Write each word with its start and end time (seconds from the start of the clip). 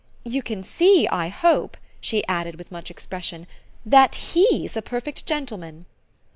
"You 0.23 0.41
can 0.41 0.63
see, 0.63 1.07
I 1.09 1.27
hope," 1.27 1.77
she 1.99 2.25
added 2.25 2.55
with 2.55 2.71
much 2.71 2.89
expression, 2.89 3.45
"that 3.85 4.15
HE'S 4.33 4.75
a 4.75 4.81
perfect 4.81 5.27
gentleman!" 5.27 5.85